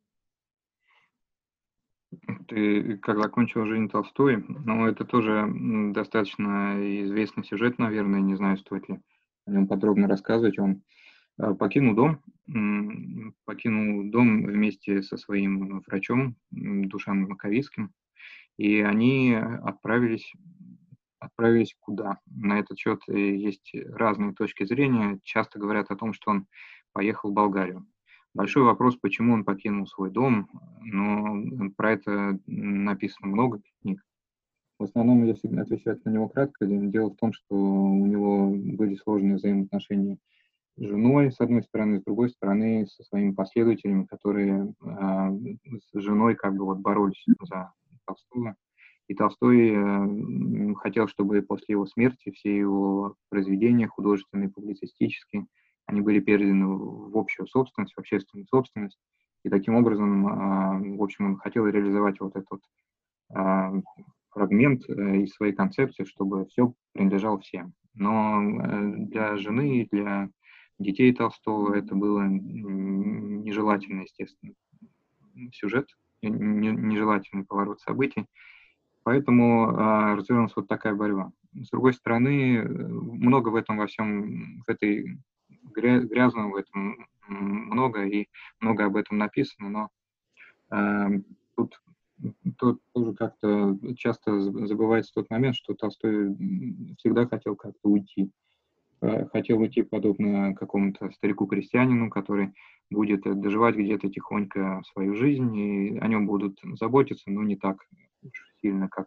Ты 2.48 2.98
как 2.98 3.16
закончил 3.16 3.64
жизнь 3.64 3.88
Толстой? 3.88 4.44
Ну, 4.46 4.86
это 4.86 5.04
тоже 5.04 5.48
достаточно 5.94 6.76
известный 7.04 7.44
сюжет, 7.44 7.78
наверное, 7.78 8.20
не 8.20 8.36
знаю, 8.36 8.58
стоит 8.58 8.88
ли 8.88 9.00
о 9.46 9.50
нем 9.50 9.66
подробно 9.66 10.06
рассказывать. 10.06 10.58
Он 10.58 10.82
покинул 11.58 11.94
дом, 11.94 12.18
покинул 13.44 14.10
дом 14.10 14.44
вместе 14.44 15.02
со 15.02 15.16
своим 15.16 15.80
врачом 15.86 16.36
Душаном 16.50 17.30
Маковицким, 17.30 17.92
и 18.58 18.80
они 18.80 19.34
отправились, 19.34 20.32
отправились 21.18 21.74
куда? 21.80 22.18
На 22.26 22.58
этот 22.58 22.78
счет 22.78 23.00
есть 23.08 23.74
разные 23.90 24.34
точки 24.34 24.64
зрения. 24.64 25.18
Часто 25.22 25.58
говорят 25.58 25.90
о 25.90 25.96
том, 25.96 26.12
что 26.12 26.30
он 26.30 26.46
поехал 26.92 27.30
в 27.30 27.34
Болгарию. 27.34 27.86
Большой 28.34 28.62
вопрос, 28.62 28.96
почему 28.96 29.34
он 29.34 29.44
покинул 29.44 29.86
свой 29.86 30.10
дом, 30.10 30.48
но 30.80 31.70
про 31.76 31.92
это 31.92 32.38
написано 32.46 33.28
много 33.28 33.60
книг. 33.80 34.02
В 34.78 34.84
основном, 34.84 35.24
если 35.24 35.54
отвечать 35.58 36.04
на 36.04 36.10
него 36.10 36.28
кратко, 36.28 36.66
дело 36.66 37.10
в 37.10 37.16
том, 37.16 37.32
что 37.32 37.54
у 37.54 38.06
него 38.06 38.50
были 38.50 38.96
сложные 38.96 39.36
взаимоотношения 39.36 40.18
женой, 40.76 41.32
с 41.32 41.40
одной 41.40 41.62
стороны, 41.62 42.00
с 42.00 42.04
другой 42.04 42.30
стороны, 42.30 42.86
со 42.86 43.02
своими 43.04 43.32
последователями, 43.32 44.04
которые 44.04 44.74
э, 44.82 45.76
с 45.92 46.00
женой 46.00 46.34
как 46.34 46.56
бы 46.56 46.64
вот 46.64 46.78
боролись 46.78 47.24
за 47.42 47.72
Толстого. 48.06 48.56
И 49.08 49.14
Толстой 49.14 49.72
э, 49.74 50.74
хотел, 50.76 51.08
чтобы 51.08 51.42
после 51.42 51.74
его 51.74 51.86
смерти 51.86 52.30
все 52.30 52.56
его 52.56 53.16
произведения, 53.28 53.86
художественные, 53.86 54.50
публицистические, 54.50 55.46
они 55.86 56.00
были 56.00 56.20
переданы 56.20 56.66
в 56.66 57.18
общую 57.18 57.46
собственность, 57.46 57.94
в 57.94 57.98
общественную 57.98 58.46
собственность. 58.46 58.98
И 59.44 59.50
таким 59.50 59.74
образом, 59.74 60.26
э, 60.26 60.96
в 60.96 61.02
общем, 61.02 61.26
он 61.26 61.36
хотел 61.36 61.66
реализовать 61.66 62.20
вот 62.20 62.36
этот 62.36 62.60
э, 63.34 63.82
фрагмент 64.30 64.88
из 64.88 65.32
своей 65.34 65.52
концепции, 65.52 66.04
чтобы 66.04 66.46
все 66.46 66.72
принадлежало 66.92 67.40
всем. 67.40 67.74
Но 67.94 68.40
э, 68.40 68.92
для 69.08 69.36
жены 69.36 69.82
и 69.82 69.88
для 69.90 70.30
детей 70.78 71.12
Толстого 71.12 71.74
это 71.74 71.94
было 71.94 72.22
нежелательно, 72.22 74.02
естественно, 74.02 74.54
сюжет, 75.52 75.88
нежелательный 76.22 77.44
поворот 77.44 77.80
событий. 77.80 78.26
Поэтому 79.04 79.70
э, 79.70 80.14
развернулась 80.14 80.54
вот 80.54 80.68
такая 80.68 80.94
борьба. 80.94 81.32
С 81.54 81.70
другой 81.70 81.92
стороны, 81.92 82.62
много 82.62 83.48
в 83.48 83.56
этом 83.56 83.76
во 83.76 83.86
всем, 83.88 84.62
в 84.62 84.70
этой 84.70 85.18
грязном, 85.74 86.52
в 86.52 86.56
этом 86.56 87.06
много, 87.28 88.04
и 88.04 88.28
много 88.60 88.86
об 88.86 88.96
этом 88.96 89.18
написано, 89.18 89.68
но 89.68 89.90
э, 90.70 91.20
тут, 91.56 91.82
тут 92.58 92.80
тоже 92.92 93.14
как-то 93.14 93.76
часто 93.96 94.40
забывается 94.40 95.12
тот 95.14 95.30
момент, 95.30 95.56
что 95.56 95.74
Толстой 95.74 96.36
всегда 96.98 97.26
хотел 97.26 97.56
как-то 97.56 97.88
уйти. 97.88 98.30
Э, 99.02 99.26
хотел 99.32 99.60
уйти 99.60 99.82
подобно 99.82 100.54
какому-то 100.54 101.10
старику-крестьянину, 101.10 102.08
который 102.08 102.52
будет 102.88 103.22
доживать 103.22 103.74
где-то 103.74 104.08
тихонько 104.08 104.80
свою 104.92 105.16
жизнь, 105.16 105.54
и 105.56 105.98
о 105.98 106.06
нем 106.06 106.26
будут 106.26 106.60
заботиться, 106.78 107.30
но 107.30 107.42
не 107.42 107.56
так 107.56 107.84
сильно, 108.60 108.88
как 108.88 109.06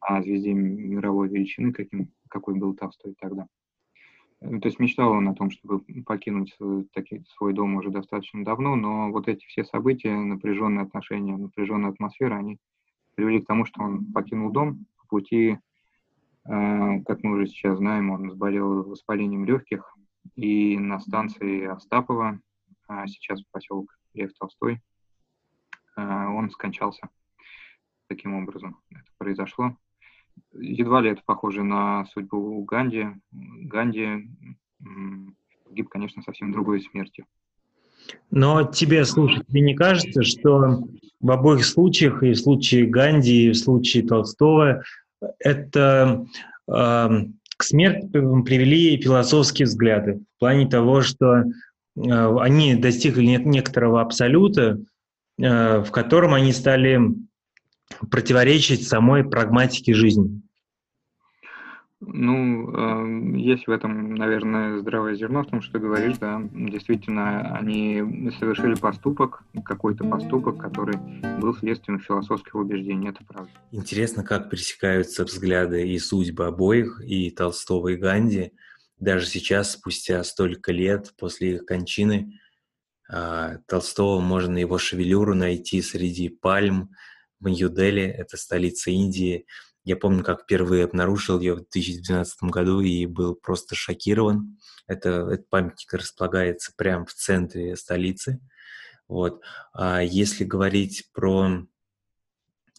о 0.00 0.22
звезде 0.22 0.54
мировой 0.54 1.28
величины, 1.28 1.72
каким, 1.72 2.08
какой 2.28 2.54
был 2.54 2.74
Толстой 2.74 3.14
тогда. 3.20 3.46
Э, 4.40 4.58
то 4.60 4.68
есть 4.68 4.80
мечтал 4.80 5.12
он 5.12 5.28
о 5.28 5.34
том, 5.34 5.50
чтобы 5.50 5.80
покинуть 6.06 6.56
таки, 6.94 7.22
свой 7.36 7.52
дом 7.52 7.76
уже 7.76 7.90
достаточно 7.90 8.44
давно, 8.46 8.76
но 8.76 9.12
вот 9.12 9.28
эти 9.28 9.44
все 9.44 9.62
события, 9.64 10.16
напряженные 10.16 10.84
отношения, 10.84 11.36
напряженная 11.36 11.90
атмосфера, 11.90 12.36
они 12.36 12.56
привели 13.14 13.42
к 13.42 13.46
тому, 13.46 13.66
что 13.66 13.82
он 13.82 14.10
покинул 14.10 14.50
дом 14.50 14.86
по 14.96 15.06
пути, 15.06 15.50
э, 15.50 15.58
как 16.46 17.22
мы 17.22 17.36
уже 17.36 17.46
сейчас 17.46 17.78
знаем, 17.78 18.10
он 18.10 18.30
заболел 18.30 18.82
воспалением 18.84 19.44
легких, 19.44 19.94
и 20.36 20.78
на 20.78 21.00
станции 21.00 21.64
Остапова, 21.66 22.40
а 22.88 23.06
сейчас 23.06 23.42
поселок 23.50 23.96
Лев 24.14 24.32
Толстой, 24.38 24.80
э, 25.96 26.02
он 26.02 26.50
скончался 26.50 27.08
таким 28.08 28.34
образом. 28.34 28.78
Это 28.90 29.10
произошло. 29.18 29.76
Едва 30.52 31.00
ли 31.00 31.10
это 31.10 31.22
похоже 31.24 31.62
на 31.62 32.04
судьбу 32.06 32.62
Ганди. 32.64 33.06
Ганди 33.30 34.28
погиб, 35.64 35.88
конечно, 35.88 36.22
совсем 36.22 36.52
другой 36.52 36.82
смертью. 36.82 37.26
Но 38.30 38.64
тебе, 38.64 39.04
слушай, 39.04 39.42
тебе 39.44 39.62
не 39.62 39.74
кажется, 39.74 40.22
что 40.22 40.84
в 41.20 41.30
обоих 41.30 41.64
случаях, 41.64 42.22
и 42.22 42.32
в 42.32 42.38
случае 42.38 42.86
Ганди, 42.86 43.46
и 43.46 43.50
в 43.50 43.56
случае 43.56 44.06
Толстого, 44.06 44.82
это 45.38 46.26
э, 46.68 47.08
к 47.56 47.62
смерти 47.62 48.08
привели 48.08 49.00
философские 49.00 49.66
взгляды 49.66 50.20
в 50.36 50.40
плане 50.40 50.68
того, 50.68 51.02
что 51.02 51.36
э, 51.36 51.42
они 51.96 52.74
достигли 52.74 53.26
некоторого 53.26 54.00
абсолюта, 54.00 54.78
э, 55.38 55.78
в 55.78 55.90
котором 55.90 56.34
они 56.34 56.52
стали 56.52 57.00
противоречить 58.10 58.86
самой 58.86 59.24
прагматике 59.24 59.94
жизни? 59.94 60.42
Ну, 62.00 62.70
э, 62.70 63.38
есть 63.38 63.66
в 63.66 63.70
этом, 63.70 64.14
наверное, 64.14 64.78
здравое 64.78 65.14
зерно 65.14 65.42
в 65.42 65.46
том, 65.46 65.62
что 65.62 65.78
говоришь, 65.78 66.18
да. 66.18 66.42
Действительно, 66.52 67.56
они 67.56 68.30
совершили 68.38 68.74
поступок, 68.74 69.42
какой-то 69.64 70.04
поступок, 70.04 70.58
который 70.58 70.96
был 71.40 71.54
следствием 71.54 72.00
философских 72.00 72.54
убеждений, 72.56 73.08
это 73.08 73.24
правда. 73.26 73.50
Интересно, 73.70 74.22
как 74.22 74.50
пересекаются 74.50 75.24
взгляды 75.24 75.88
и 75.88 75.98
судьбы 75.98 76.46
обоих, 76.46 77.00
и 77.04 77.30
Толстого, 77.30 77.88
и 77.88 77.96
Ганди. 77.96 78.52
Даже 78.98 79.26
сейчас, 79.26 79.72
спустя 79.72 80.22
столько 80.24 80.72
лет 80.72 81.14
после 81.16 81.54
их 81.54 81.64
кончины, 81.64 82.38
э, 83.10 83.58
Толстого 83.66 84.20
можно 84.20 84.58
его 84.58 84.78
шевелюру 84.78 85.34
найти 85.34 85.80
среди 85.80 86.28
пальм, 86.28 86.90
в 87.44 87.48
Нью-Дели, 87.48 88.02
это 88.02 88.36
столица 88.36 88.90
Индии. 88.90 89.46
Я 89.84 89.96
помню, 89.96 90.24
как 90.24 90.42
впервые 90.42 90.84
обнаружил 90.84 91.38
ее 91.38 91.54
в 91.54 91.58
2012 91.58 92.44
году 92.44 92.80
и 92.80 93.04
был 93.04 93.34
просто 93.34 93.74
шокирован. 93.74 94.58
Это, 94.86 95.28
этот 95.30 95.48
памятник 95.50 95.92
располагается 95.92 96.72
прямо 96.76 97.04
в 97.04 97.12
центре 97.12 97.76
столицы. 97.76 98.40
Вот. 99.08 99.42
А 99.74 100.00
если 100.02 100.44
говорить 100.44 101.10
про 101.12 101.66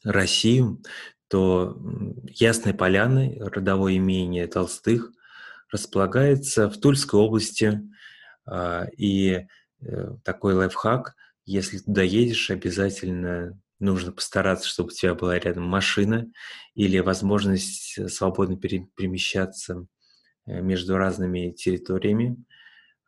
Россию, 0.04 0.82
то 1.28 1.80
Ясная 2.24 2.74
Поляна, 2.74 3.30
родовое 3.40 3.98
имение 3.98 4.48
Толстых, 4.48 5.12
располагается 5.72 6.70
в 6.70 6.80
Тульской 6.80 7.20
области. 7.20 7.82
А, 8.48 8.88
и 8.98 9.48
э, 9.82 10.16
такой 10.24 10.54
лайфхак, 10.54 11.16
если 11.46 11.78
туда 11.80 12.02
едешь, 12.02 12.50
обязательно 12.50 13.60
нужно 13.80 14.12
постараться, 14.12 14.68
чтобы 14.68 14.90
у 14.90 14.92
тебя 14.92 15.16
была 15.16 15.38
рядом 15.38 15.64
машина 15.64 16.32
или 16.74 17.00
возможность 17.00 17.98
э, 17.98 18.08
свободно 18.08 18.58
перемещаться 18.58 19.88
э, 20.46 20.62
между 20.62 20.98
разными 20.98 21.52
территориями, 21.52 22.38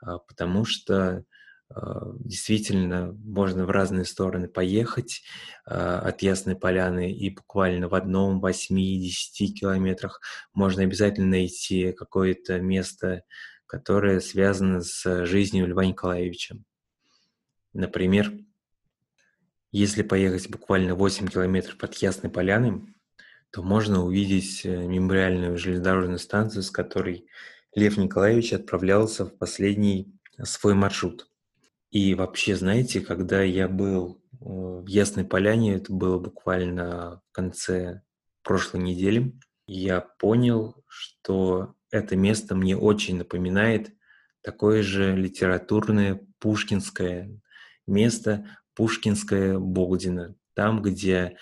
а, 0.02 0.20
потому 0.20 0.66
что 0.66 1.24
а, 1.70 2.14
действительно 2.20 3.12
можно 3.24 3.66
в 3.66 3.70
разные 3.70 4.06
стороны 4.06 4.48
поехать 4.48 5.24
а, 5.66 6.00
от 6.00 6.22
Ясной 6.22 6.56
Поляны 6.56 7.12
и 7.12 7.30
буквально 7.30 7.90
в 7.90 7.96
одном, 7.96 8.40
восьми, 8.40 9.00
десяти 9.00 9.54
километрах 9.54 10.22
можно 10.54 10.84
обязательно 10.84 11.28
найти 11.28 11.92
какое-то 11.92 12.60
место, 12.60 13.24
которое 13.66 14.22
связано 14.22 14.82
с 14.82 15.26
жизнью 15.26 15.68
Льва 15.68 15.86
Николаевича. 15.86 16.58
Например, 17.74 18.32
если 19.72 20.02
поехать 20.02 20.50
буквально 20.50 20.96
8 20.96 21.28
километров 21.28 21.78
под 21.78 21.94
Ясной 21.96 22.32
Поляной, 22.32 22.94
то 23.52 23.64
можно 23.64 24.04
увидеть 24.04 24.66
э, 24.66 24.88
мемориальную 24.88 25.58
железнодорожную 25.58 26.20
станцию, 26.20 26.64
с 26.64 26.72
которой 26.72 27.28
Лев 27.74 27.98
Николаевич 27.98 28.54
отправлялся 28.54 29.26
в 29.26 29.38
последний 29.38 30.14
свой 30.44 30.74
маршрут. 30.74 31.30
И 31.92 32.14
вообще, 32.16 32.56
знаете, 32.56 33.02
когда 33.02 33.42
я 33.42 33.68
был 33.68 34.22
э, 34.34 34.36
в 34.40 34.88
Ясной 34.88 35.26
Поляне, 35.26 35.76
это 35.76 35.94
было 35.94 36.20
буквально 36.20 37.22
в 37.30 37.32
конце 37.32 38.02
прошлой 38.44 38.82
недели, 38.82 39.34
я 39.68 40.02
понял, 40.02 40.84
что 40.88 41.76
это 41.92 42.16
место 42.16 42.56
мне 42.56 42.78
очень 42.78 43.18
напоминает 43.18 43.92
такое 44.42 44.82
же 44.82 45.16
литературное 45.16 46.22
пушкинское 46.40 47.42
место, 47.86 48.58
Пушкинская 48.78 49.58
Болдина, 49.58 50.36
там, 50.54 50.84
где 50.84 51.36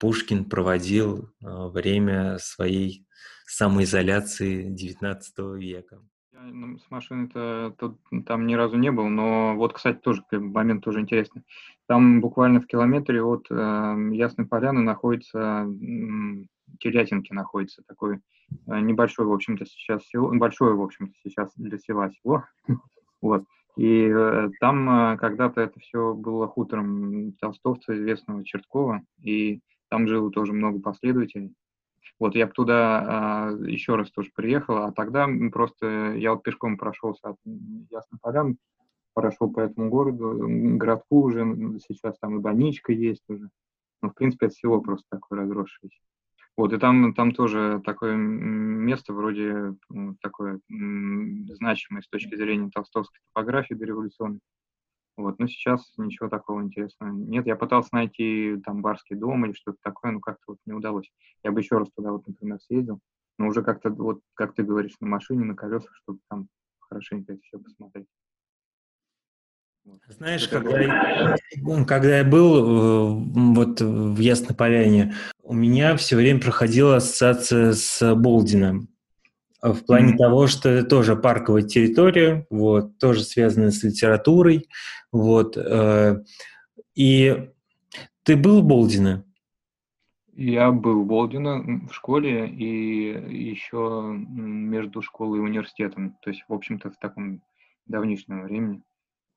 Пушкин 0.00 0.44
проводил 0.44 1.30
а, 1.40 1.68
время 1.68 2.38
своей 2.38 3.06
самоизоляции 3.46 4.74
XIX 4.74 5.56
века. 5.56 6.00
Я 6.32 6.78
с 6.78 6.90
машиной-то 6.90 7.76
там 8.26 8.46
ни 8.46 8.54
разу 8.54 8.76
не 8.76 8.90
был, 8.90 9.08
но 9.08 9.54
вот, 9.54 9.74
кстати, 9.74 9.98
тоже 9.98 10.24
момент 10.32 10.82
тоже 10.82 11.00
интересный. 11.00 11.42
Там 11.86 12.20
буквально 12.20 12.60
в 12.60 12.66
километре 12.66 13.22
от 13.22 13.46
э, 13.50 13.54
Ясной 14.12 14.46
Поляны 14.46 14.80
находится, 14.80 15.66
э, 15.68 16.44
Телятинки 16.78 17.32
находится 17.32 17.82
такой 17.86 18.16
э, 18.66 18.80
небольшой, 18.80 19.26
в 19.26 19.32
общем-то, 19.32 19.66
сейчас 19.66 20.06
село, 20.06 20.32
большое, 20.32 20.74
в 20.74 20.82
общем-то, 20.82 21.12
сейчас 21.22 21.52
для 21.56 21.78
села 21.78 22.10
село. 22.10 22.44
вот. 23.20 23.44
И 23.76 24.08
э, 24.08 24.50
там 24.60 24.90
э, 25.14 25.16
когда-то 25.18 25.60
это 25.60 25.78
все 25.80 26.14
было 26.14 26.48
хутором 26.48 27.32
толстовца, 27.40 27.96
известного 27.96 28.44
Черткова, 28.44 29.02
и 29.22 29.60
там 29.88 30.06
жило 30.06 30.30
тоже 30.30 30.52
много 30.52 30.80
последователей. 30.80 31.54
Вот 32.18 32.34
я 32.34 32.46
бы 32.46 32.52
туда 32.52 33.56
э, 33.62 33.70
еще 33.70 33.96
раз 33.96 34.10
тоже 34.10 34.30
приехал, 34.34 34.78
а 34.78 34.92
тогда 34.92 35.28
просто 35.52 36.14
я 36.14 36.32
вот 36.34 36.42
пешком 36.42 36.76
прошелся 36.76 37.30
от 37.30 37.36
Ясной 37.44 38.18
Полян, 38.20 38.58
прошел 39.14 39.50
по 39.50 39.60
этому 39.60 39.88
городу, 39.88 40.36
городку 40.76 41.22
уже, 41.22 41.44
сейчас 41.88 42.18
там 42.18 42.38
и 42.38 42.40
больничка 42.40 42.92
есть 42.92 43.24
уже. 43.28 43.48
Ну, 44.02 44.10
в 44.10 44.14
принципе, 44.14 44.46
это 44.46 44.54
село 44.54 44.80
просто 44.80 45.06
такое 45.10 45.40
разросшееся. 45.40 46.00
Вот, 46.56 46.72
и 46.72 46.78
там, 46.78 47.14
там 47.14 47.32
тоже 47.32 47.80
такое 47.84 48.16
место 48.16 49.12
вроде 49.14 49.74
такое 50.20 50.60
значимое 50.68 52.02
с 52.02 52.08
точки 52.08 52.34
зрения 52.34 52.70
толстовской 52.70 53.20
топографии 53.32 53.74
дореволюционной. 53.74 54.40
Вот, 55.16 55.38
но 55.38 55.46
сейчас 55.46 55.92
ничего 55.98 56.28
такого 56.28 56.62
интересного 56.62 57.10
нет. 57.10 57.46
Я 57.46 57.56
пытался 57.56 57.90
найти 57.92 58.56
там 58.64 58.82
барский 58.82 59.16
дом 59.16 59.44
или 59.44 59.52
что-то 59.52 59.78
такое, 59.82 60.12
но 60.12 60.20
как-то 60.20 60.42
вот 60.48 60.58
не 60.66 60.72
удалось. 60.72 61.10
Я 61.44 61.52
бы 61.52 61.60
еще 61.60 61.78
раз 61.78 61.90
туда 61.90 62.12
вот, 62.12 62.26
например, 62.26 62.58
съездил, 62.60 63.00
но 63.38 63.48
уже 63.48 63.62
как-то 63.62 63.90
вот, 63.90 64.20
как 64.34 64.54
ты 64.54 64.62
говоришь, 64.62 64.96
на 65.00 65.08
машине, 65.08 65.44
на 65.44 65.54
колесах, 65.54 65.94
чтобы 66.02 66.20
там 66.28 66.48
хорошенько 66.78 67.34
это 67.34 67.42
все 67.42 67.58
посмотреть. 67.58 68.06
Знаешь, 70.08 70.48
когда 70.48 70.80
я, 70.80 71.36
когда 71.86 72.18
я 72.18 72.24
был 72.24 72.56
э, 72.56 73.24
вот 73.54 73.80
в 73.80 74.18
Ясной 74.18 74.56
Поляне, 74.56 75.14
у 75.42 75.54
меня 75.54 75.96
все 75.96 76.16
время 76.16 76.40
проходила 76.40 76.96
ассоциация 76.96 77.72
с 77.72 78.14
Болдином. 78.14 78.88
В 79.62 79.84
плане 79.84 80.14
mm-hmm. 80.14 80.18
того, 80.18 80.46
что 80.46 80.68
это 80.68 80.88
тоже 80.88 81.16
парковая 81.16 81.62
территория, 81.62 82.46
вот, 82.50 82.98
тоже 82.98 83.22
связанная 83.22 83.70
с 83.70 83.82
литературой, 83.82 84.68
вот. 85.12 85.56
Э, 85.56 86.22
и 86.94 87.50
ты 88.22 88.36
был 88.36 88.62
в 88.62 88.64
Болдино? 88.64 89.24
Я 90.34 90.70
был 90.70 91.02
в 91.02 91.06
Болдино 91.06 91.86
в 91.88 91.92
школе 91.92 92.48
и 92.48 93.44
еще 93.48 94.14
между 94.28 95.02
школой 95.02 95.38
и 95.38 95.42
университетом, 95.42 96.16
то 96.22 96.30
есть, 96.30 96.44
в 96.48 96.52
общем-то, 96.52 96.90
в 96.90 96.96
таком 96.96 97.42
давнишнем 97.86 98.44
времени. 98.44 98.82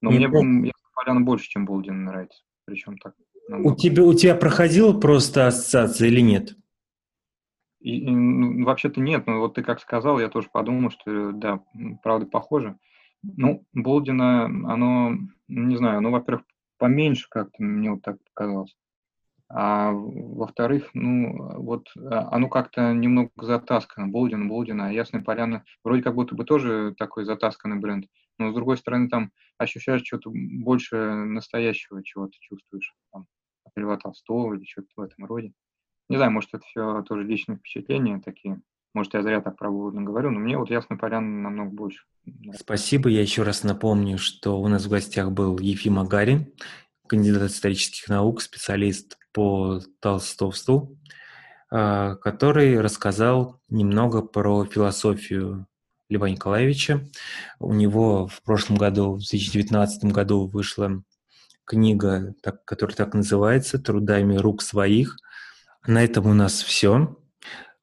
Но 0.03 0.11
Не 0.11 0.27
мне 0.27 0.73
Поляна 0.93 1.21
больше, 1.21 1.47
чем 1.47 1.65
Болдин 1.65 2.03
нравится. 2.03 2.43
Причем 2.65 2.97
так. 2.97 3.15
У 3.49 3.73
тебя, 3.73 4.03
у 4.03 4.13
тебя 4.13 4.35
проходила 4.35 4.99
просто 4.99 5.47
ассоциация 5.47 6.09
или 6.09 6.19
нет? 6.19 6.57
И, 7.79 7.99
и, 7.99 8.11
ну, 8.11 8.65
вообще-то 8.65 8.99
нет, 8.99 9.25
но 9.27 9.39
вот 9.39 9.55
ты 9.55 9.63
как 9.63 9.79
сказал, 9.79 10.19
я 10.19 10.27
тоже 10.27 10.49
подумал, 10.51 10.91
что 10.91 11.31
да, 11.31 11.61
правда 12.03 12.25
похоже. 12.25 12.77
Ну, 13.23 13.65
Болдина, 13.71 14.45
оно, 14.45 15.15
не 15.47 15.77
знаю, 15.77 15.99
оно, 15.99 16.11
во-первых, 16.11 16.45
поменьше 16.77 17.27
как-то, 17.29 17.63
мне 17.63 17.91
вот 17.91 18.01
так 18.01 18.17
показалось. 18.33 18.75
А 19.49 19.91
во-вторых, 19.91 20.89
ну, 20.93 21.61
вот 21.61 21.87
а, 21.95 22.29
оно 22.31 22.49
как-то 22.49 22.91
немного 22.91 23.31
затаскано. 23.37 24.07
Болдин, 24.07 24.49
Болдин, 24.49 24.81
а 24.81 24.91
Ясная 24.91 25.21
Поляна 25.21 25.63
вроде 25.83 26.01
как 26.01 26.15
будто 26.15 26.35
бы 26.35 26.43
тоже 26.43 26.93
такой 26.97 27.23
затасканный 27.23 27.79
бренд. 27.79 28.07
Но, 28.38 28.52
с 28.52 28.56
другой 28.56 28.78
стороны, 28.78 29.10
там 29.10 29.32
ощущаешь 29.58 30.04
что-то 30.04 30.32
больше 30.34 30.96
настоящего, 30.96 32.04
чего 32.04 32.28
ты 32.28 32.38
чувствуешь. 32.39 32.93
Там, 33.12 33.28
от 33.63 33.72
Льва 33.76 33.98
Толстого 33.98 34.54
или 34.54 34.65
что-то 34.65 34.88
в 34.96 35.02
этом 35.02 35.26
роде. 35.26 35.54
Не 36.10 36.17
знаю, 36.17 36.32
может, 36.32 36.50
это 36.54 36.63
все 36.65 37.02
тоже 37.04 37.24
личные 37.24 37.58
впечатления 37.58 38.19
такие. 38.19 38.62
Может, 38.93 39.15
я 39.15 39.24
зря 39.24 39.41
так 39.41 39.58
правильно 39.58 40.04
говорю, 40.04 40.30
но 40.30 40.39
мне 40.39 40.58
вот 40.58 40.69
Ясная 40.69 40.98
Поляна 40.98 41.41
намного 41.41 41.72
больше. 41.72 42.06
Спасибо. 42.54 43.10
Я 43.10 43.22
еще 43.22 43.43
раз 43.43 43.63
напомню, 43.63 44.17
что 44.17 44.62
у 44.62 44.67
нас 44.67 44.86
в 44.86 44.89
гостях 44.89 45.32
был 45.32 45.58
Ефим 45.58 45.98
Агарин, 45.98 46.54
кандидат 47.08 47.50
исторических 47.50 48.08
наук, 48.10 48.41
специалист 48.41 49.17
по 49.34 49.80
толстовству, 50.00 51.00
а, 51.72 52.15
который 52.17 52.80
рассказал 52.80 53.62
немного 53.69 54.22
про 54.22 54.63
философию 54.65 55.65
Льва 56.09 56.29
Николаевича. 56.29 57.03
У 57.59 57.73
него 57.73 58.27
в 58.27 58.41
прошлом 58.43 58.77
году, 58.77 59.13
в 59.13 59.19
2019 59.19 60.05
году, 60.05 60.45
вышла 60.47 61.03
книга, 61.65 62.35
которая 62.65 62.95
так 62.95 63.13
называется 63.13 63.79
«Трудами 63.79 64.35
рук 64.35 64.61
своих». 64.61 65.17
На 65.87 66.03
этом 66.03 66.27
у 66.27 66.33
нас 66.33 66.61
все. 66.61 67.17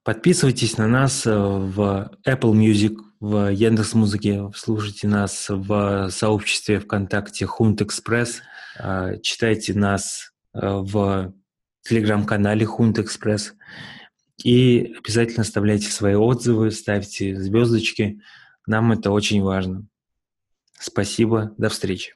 Подписывайтесь 0.03 0.79
на 0.79 0.87
нас 0.87 1.25
в 1.27 2.11
Apple 2.27 2.53
Music, 2.53 2.97
в 3.21 3.53
Яндекс 3.53 3.93
Музыке, 3.95 4.51
слушайте 4.55 5.07
нас 5.07 5.47
в 5.51 6.09
сообществе 6.11 6.81
ВКонтакте 6.81 7.45
Хунт 7.45 7.83
Экспресс, 7.83 8.41
а, 8.79 9.19
читайте 9.19 9.75
нас 9.75 10.33
в 10.55 11.35
телеграм-канале 11.83 12.65
Хунт 12.65 12.99
Экспресс. 12.99 13.53
И 14.45 14.95
обязательно 14.99 15.43
оставляйте 15.43 15.91
свои 15.91 16.15
отзывы, 16.15 16.71
ставьте 16.71 17.37
звездочки. 17.37 18.21
Нам 18.67 18.93
это 18.93 19.11
очень 19.11 19.43
важно. 19.43 19.87
Спасибо, 20.79 21.55
до 21.59 21.69
встречи. 21.69 22.15